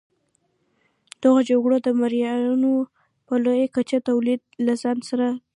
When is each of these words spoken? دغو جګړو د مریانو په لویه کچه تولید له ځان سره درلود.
دغو 1.21 1.39
جګړو 1.49 1.77
د 1.85 1.87
مریانو 1.99 2.71
په 3.27 3.33
لویه 3.43 3.67
کچه 3.75 3.97
تولید 4.09 4.41
له 4.65 4.73
ځان 4.81 4.97
سره 5.09 5.27
درلود. 5.29 5.47